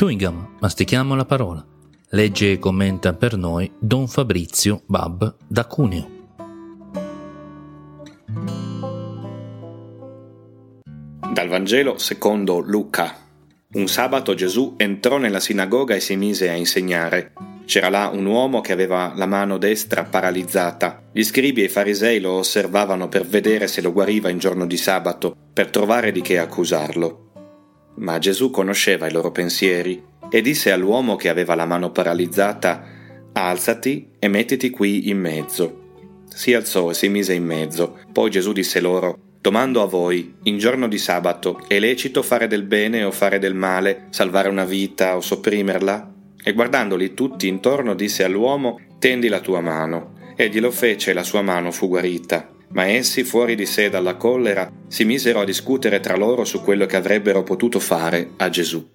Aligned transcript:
Chewing 0.00 0.18
gum, 0.18 0.48
mastichiamo 0.60 1.14
la 1.14 1.26
parola. 1.26 1.62
Legge 2.12 2.52
e 2.52 2.58
commenta 2.58 3.12
per 3.12 3.36
noi 3.36 3.70
Don 3.78 4.08
Fabrizio 4.08 4.80
Bab 4.86 5.36
da 5.46 5.66
Cuneo. 5.66 6.08
Dal 11.30 11.48
Vangelo 11.48 11.98
secondo 11.98 12.60
Luca. 12.60 13.14
Un 13.74 13.88
sabato 13.88 14.32
Gesù 14.32 14.72
entrò 14.78 15.18
nella 15.18 15.38
sinagoga 15.38 15.94
e 15.94 16.00
si 16.00 16.16
mise 16.16 16.48
a 16.48 16.54
insegnare. 16.54 17.34
C'era 17.66 17.90
là 17.90 18.08
un 18.10 18.24
uomo 18.24 18.62
che 18.62 18.72
aveva 18.72 19.12
la 19.14 19.26
mano 19.26 19.58
destra 19.58 20.04
paralizzata. 20.04 21.10
Gli 21.12 21.22
scribi 21.22 21.60
e 21.60 21.64
i 21.64 21.68
farisei 21.68 22.20
lo 22.20 22.38
osservavano 22.38 23.10
per 23.10 23.26
vedere 23.26 23.66
se 23.66 23.82
lo 23.82 23.92
guariva 23.92 24.30
in 24.30 24.38
giorno 24.38 24.64
di 24.64 24.78
sabato, 24.78 25.36
per 25.52 25.68
trovare 25.68 26.10
di 26.10 26.22
che 26.22 26.38
accusarlo. 26.38 27.29
Ma 28.00 28.18
Gesù 28.18 28.50
conosceva 28.50 29.06
i 29.06 29.12
loro 29.12 29.30
pensieri 29.30 30.02
e 30.30 30.40
disse 30.40 30.72
all'uomo 30.72 31.16
che 31.16 31.28
aveva 31.28 31.54
la 31.54 31.66
mano 31.66 31.90
paralizzata 31.90 32.98
Alzati 33.32 34.08
e 34.18 34.28
mettiti 34.28 34.70
qui 34.70 35.08
in 35.08 35.18
mezzo. 35.18 35.78
Si 36.26 36.52
alzò 36.54 36.90
e 36.90 36.94
si 36.94 37.08
mise 37.08 37.34
in 37.34 37.44
mezzo. 37.44 37.98
Poi 38.12 38.30
Gesù 38.30 38.52
disse 38.52 38.80
loro 38.80 39.18
Domando 39.40 39.82
a 39.82 39.86
voi, 39.86 40.34
in 40.44 40.58
giorno 40.58 40.88
di 40.88 40.98
sabato, 40.98 41.62
è 41.66 41.78
lecito 41.78 42.22
fare 42.22 42.46
del 42.46 42.64
bene 42.64 43.04
o 43.04 43.10
fare 43.10 43.38
del 43.38 43.54
male, 43.54 44.06
salvare 44.10 44.48
una 44.48 44.64
vita 44.64 45.16
o 45.16 45.20
sopprimerla? 45.20 46.12
E 46.42 46.52
guardandoli 46.52 47.14
tutti 47.14 47.48
intorno 47.48 47.94
disse 47.94 48.24
all'uomo 48.24 48.80
Tendi 48.98 49.28
la 49.28 49.40
tua 49.40 49.60
mano. 49.60 50.14
E 50.36 50.48
glielo 50.48 50.70
fece 50.70 51.10
e 51.10 51.14
la 51.14 51.22
sua 51.22 51.42
mano 51.42 51.70
fu 51.70 51.88
guarita 51.88 52.58
ma 52.72 52.86
essi, 52.86 53.24
fuori 53.24 53.54
di 53.54 53.66
sé 53.66 53.88
dalla 53.88 54.16
collera, 54.16 54.70
si 54.88 55.04
misero 55.04 55.40
a 55.40 55.44
discutere 55.44 56.00
tra 56.00 56.16
loro 56.16 56.44
su 56.44 56.60
quello 56.62 56.86
che 56.86 56.96
avrebbero 56.96 57.42
potuto 57.42 57.80
fare 57.80 58.30
a 58.36 58.48
Gesù. 58.48 58.86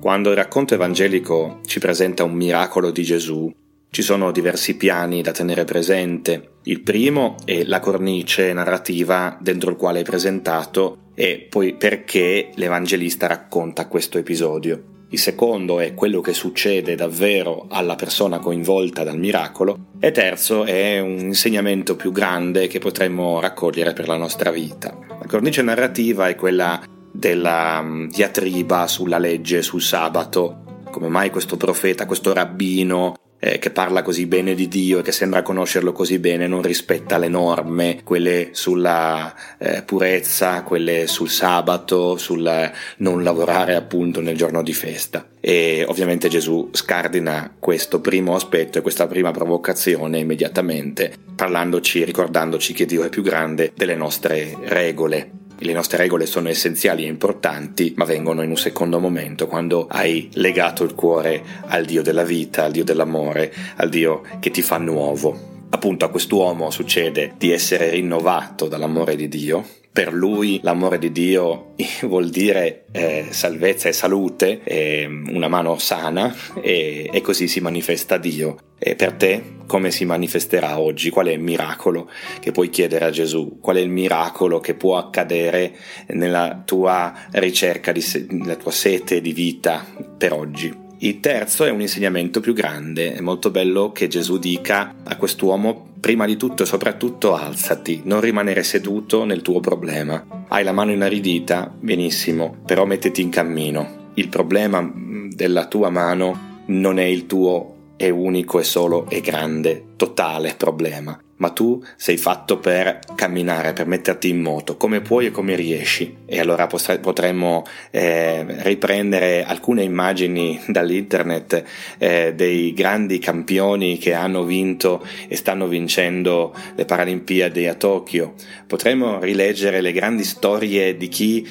Quando 0.00 0.30
il 0.30 0.36
racconto 0.36 0.74
evangelico 0.74 1.60
ci 1.64 1.78
presenta 1.78 2.24
un 2.24 2.34
miracolo 2.34 2.90
di 2.90 3.02
Gesù, 3.02 3.50
ci 3.90 4.02
sono 4.02 4.32
diversi 4.32 4.76
piani 4.76 5.22
da 5.22 5.30
tenere 5.30 5.64
presente. 5.64 6.56
Il 6.64 6.82
primo 6.82 7.36
è 7.44 7.62
la 7.64 7.80
cornice 7.80 8.52
narrativa 8.52 9.38
dentro 9.40 9.70
il 9.70 9.76
quale 9.76 10.00
è 10.00 10.02
presentato 10.02 11.10
e 11.14 11.46
poi 11.48 11.74
perché 11.76 12.50
l'evangelista 12.56 13.28
racconta 13.28 13.86
questo 13.86 14.18
episodio. 14.18 14.93
Il 15.14 15.20
secondo 15.20 15.78
è 15.78 15.94
quello 15.94 16.20
che 16.20 16.34
succede 16.34 16.96
davvero 16.96 17.66
alla 17.68 17.94
persona 17.94 18.40
coinvolta 18.40 19.04
dal 19.04 19.16
miracolo. 19.16 19.90
E 20.00 20.10
terzo 20.10 20.64
è 20.64 20.98
un 20.98 21.16
insegnamento 21.18 21.94
più 21.94 22.10
grande 22.10 22.66
che 22.66 22.80
potremmo 22.80 23.38
raccogliere 23.38 23.92
per 23.92 24.08
la 24.08 24.16
nostra 24.16 24.50
vita. 24.50 24.92
La 25.08 25.26
cornice 25.28 25.62
narrativa 25.62 26.26
è 26.26 26.34
quella 26.34 26.82
della 27.12 27.80
mm, 27.80 28.08
diatriba 28.08 28.88
sulla 28.88 29.18
legge, 29.18 29.62
sul 29.62 29.82
sabato, 29.82 30.82
come 30.90 31.06
mai 31.06 31.30
questo 31.30 31.56
profeta, 31.56 32.06
questo 32.06 32.32
rabbino 32.32 33.14
eh, 33.44 33.58
che 33.58 33.68
parla 33.68 34.00
così 34.00 34.24
bene 34.24 34.54
di 34.54 34.68
Dio 34.68 35.00
e 35.00 35.02
che 35.02 35.12
sembra 35.12 35.42
conoscerlo 35.42 35.92
così 35.92 36.18
bene 36.18 36.46
non 36.46 36.62
rispetta 36.62 37.18
le 37.18 37.28
norme, 37.28 38.00
quelle 38.02 38.48
sulla 38.52 39.34
eh, 39.58 39.82
purezza, 39.82 40.62
quelle 40.62 41.06
sul 41.06 41.28
sabato, 41.28 42.16
sul 42.16 42.72
non 42.98 43.22
lavorare 43.22 43.74
appunto 43.74 44.22
nel 44.22 44.34
giorno 44.34 44.62
di 44.62 44.72
festa. 44.72 45.26
E 45.40 45.84
ovviamente 45.86 46.28
Gesù 46.28 46.70
scardina 46.72 47.54
questo 47.58 48.00
primo 48.00 48.34
aspetto 48.34 48.78
e 48.78 48.80
questa 48.80 49.06
prima 49.06 49.30
provocazione 49.30 50.20
immediatamente, 50.20 51.12
parlandoci, 51.36 52.02
ricordandoci 52.02 52.72
che 52.72 52.86
Dio 52.86 53.02
è 53.02 53.10
più 53.10 53.22
grande 53.22 53.72
delle 53.76 53.94
nostre 53.94 54.56
regole. 54.62 55.33
Le 55.58 55.72
nostre 55.72 55.98
regole 55.98 56.26
sono 56.26 56.48
essenziali 56.48 57.04
e 57.04 57.08
importanti, 57.08 57.94
ma 57.96 58.04
vengono 58.04 58.42
in 58.42 58.50
un 58.50 58.56
secondo 58.56 58.98
momento 58.98 59.46
quando 59.46 59.86
hai 59.88 60.28
legato 60.34 60.84
il 60.84 60.94
cuore 60.94 61.42
al 61.66 61.84
Dio 61.84 62.02
della 62.02 62.24
vita, 62.24 62.64
al 62.64 62.72
Dio 62.72 62.84
dell'amore, 62.84 63.52
al 63.76 63.88
Dio 63.88 64.22
che 64.40 64.50
ti 64.50 64.62
fa 64.62 64.78
nuovo. 64.78 65.53
Appunto 65.70 66.04
a 66.04 66.10
quest'uomo 66.10 66.70
succede 66.70 67.34
di 67.36 67.50
essere 67.50 67.90
rinnovato 67.90 68.68
dall'amore 68.68 69.16
di 69.16 69.28
Dio, 69.28 69.64
per 69.94 70.12
lui 70.12 70.58
l'amore 70.64 70.98
di 70.98 71.12
Dio 71.12 71.74
vuol 72.02 72.28
dire 72.28 72.86
eh, 72.90 73.26
salvezza 73.30 73.88
e 73.88 73.92
salute, 73.92 74.60
eh, 74.64 75.06
una 75.06 75.46
mano 75.46 75.78
sana 75.78 76.34
e, 76.60 77.08
e, 77.12 77.20
così 77.20 77.46
si 77.46 77.60
manifesta 77.60 78.18
Dio. 78.18 78.58
E 78.76 78.96
per 78.96 79.12
te 79.12 79.42
come 79.66 79.92
si 79.92 80.04
manifesterà 80.04 80.80
oggi? 80.80 81.10
Qual 81.10 81.28
è 81.28 81.32
il 81.32 81.38
miracolo 81.38 82.10
che 82.40 82.50
puoi 82.50 82.70
chiedere 82.70 83.04
a 83.04 83.10
Gesù? 83.10 83.60
Qual 83.60 83.76
è 83.76 83.80
il 83.80 83.88
miracolo 83.88 84.58
che 84.58 84.74
può 84.74 84.98
accadere 84.98 85.76
nella 86.08 86.60
tua 86.64 87.14
ricerca, 87.30 87.92
di 87.92 88.00
se- 88.00 88.26
nella 88.28 88.56
tua 88.56 88.72
sete 88.72 89.20
di 89.20 89.32
vita 89.32 89.86
per 90.18 90.32
oggi? 90.32 90.83
Il 91.04 91.20
terzo 91.20 91.66
è 91.66 91.70
un 91.70 91.82
insegnamento 91.82 92.40
più 92.40 92.54
grande, 92.54 93.12
è 93.12 93.20
molto 93.20 93.50
bello 93.50 93.92
che 93.92 94.08
Gesù 94.08 94.38
dica 94.38 94.94
a 95.04 95.16
quest'uomo 95.16 95.88
prima 96.00 96.24
di 96.24 96.38
tutto 96.38 96.62
e 96.62 96.66
soprattutto 96.66 97.34
alzati, 97.34 98.00
non 98.04 98.22
rimanere 98.22 98.62
seduto 98.62 99.26
nel 99.26 99.42
tuo 99.42 99.60
problema. 99.60 100.46
Hai 100.48 100.64
la 100.64 100.72
mano 100.72 100.92
inaridita? 100.92 101.70
Benissimo, 101.78 102.56
però 102.64 102.86
mettiti 102.86 103.20
in 103.20 103.28
cammino. 103.28 104.12
Il 104.14 104.30
problema 104.30 104.80
mm, 104.80 105.32
della 105.32 105.66
tua 105.66 105.90
mano 105.90 106.62
non 106.68 106.98
è 106.98 107.04
il 107.04 107.26
tuo 107.26 107.72
è 107.96 108.08
unico 108.08 108.58
e 108.58 108.64
solo 108.64 109.06
e 109.10 109.20
grande, 109.20 109.88
totale 109.96 110.54
problema 110.56 111.23
ma 111.36 111.50
tu 111.50 111.82
sei 111.96 112.16
fatto 112.16 112.58
per 112.58 113.00
camminare, 113.14 113.72
per 113.72 113.86
metterti 113.86 114.28
in 114.28 114.40
moto, 114.40 114.76
come 114.76 115.00
puoi 115.00 115.26
e 115.26 115.30
come 115.30 115.56
riesci. 115.56 116.16
E 116.26 116.40
allora 116.40 116.66
potremmo 116.66 117.64
eh, 117.90 118.44
riprendere 118.62 119.44
alcune 119.44 119.82
immagini 119.82 120.60
dall'internet 120.68 121.64
eh, 121.98 122.34
dei 122.34 122.72
grandi 122.72 123.18
campioni 123.18 123.98
che 123.98 124.12
hanno 124.12 124.44
vinto 124.44 125.04
e 125.28 125.36
stanno 125.36 125.66
vincendo 125.66 126.54
le 126.74 126.84
Paralimpiadi 126.84 127.66
a 127.66 127.74
Tokyo. 127.74 128.34
Potremmo 128.66 129.20
rileggere 129.20 129.80
le 129.80 129.92
grandi 129.92 130.24
storie 130.24 130.96
di 130.96 131.08
chi 131.08 131.46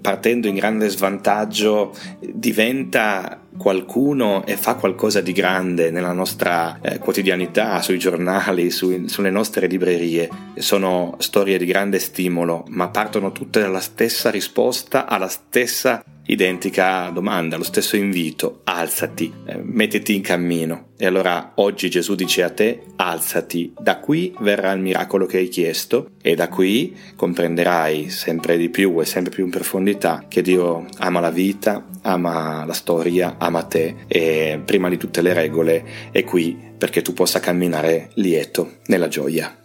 partendo 0.00 0.48
in 0.48 0.54
grande 0.54 0.88
svantaggio 0.88 1.94
diventa 2.18 3.40
qualcuno 3.56 4.44
e 4.46 4.56
fa 4.56 4.74
qualcosa 4.74 5.20
di 5.20 5.32
grande 5.32 5.90
nella 5.90 6.12
nostra 6.12 6.80
eh, 6.80 6.98
quotidianità, 6.98 7.80
sui 7.82 7.98
giornali, 7.98 8.70
sui, 8.70 9.08
sulle 9.08 9.30
nostre 9.30 9.66
librerie. 9.66 10.28
Sono 10.56 11.16
storie 11.18 11.58
di 11.58 11.66
grande 11.66 11.98
stimolo, 11.98 12.64
ma 12.68 12.88
partono 12.88 13.32
tutte 13.32 13.60
dalla 13.60 13.80
stessa 13.80 14.30
risposta 14.30 15.06
alla 15.06 15.28
stessa 15.28 16.02
identica 16.32 17.10
domanda, 17.10 17.56
lo 17.56 17.62
stesso 17.62 17.96
invito, 17.96 18.60
alzati, 18.64 19.32
eh, 19.44 19.58
mettiti 19.62 20.14
in 20.14 20.22
cammino. 20.22 20.90
E 20.96 21.06
allora 21.06 21.52
oggi 21.56 21.90
Gesù 21.90 22.14
dice 22.14 22.42
a 22.42 22.50
te, 22.50 22.82
alzati, 22.96 23.72
da 23.78 23.98
qui 23.98 24.34
verrà 24.40 24.72
il 24.72 24.80
miracolo 24.80 25.26
che 25.26 25.38
hai 25.38 25.48
chiesto 25.48 26.10
e 26.22 26.34
da 26.34 26.48
qui 26.48 26.96
comprenderai 27.16 28.08
sempre 28.08 28.56
di 28.56 28.68
più 28.68 29.00
e 29.00 29.04
sempre 29.04 29.32
più 29.32 29.44
in 29.44 29.50
profondità 29.50 30.24
che 30.28 30.42
Dio 30.42 30.86
ama 30.98 31.20
la 31.20 31.30
vita, 31.30 31.86
ama 32.02 32.64
la 32.64 32.72
storia, 32.72 33.36
ama 33.38 33.62
te 33.64 33.96
e 34.06 34.60
prima 34.64 34.88
di 34.88 34.96
tutte 34.96 35.22
le 35.22 35.32
regole 35.32 35.84
è 36.10 36.24
qui 36.24 36.56
perché 36.78 37.02
tu 37.02 37.12
possa 37.12 37.40
camminare 37.40 38.10
lieto 38.14 38.78
nella 38.86 39.08
gioia. 39.08 39.61